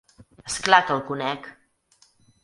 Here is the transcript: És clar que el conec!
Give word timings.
És 0.51 0.53
clar 0.67 0.79
que 0.87 0.95
el 0.95 1.03
conec! 1.09 1.49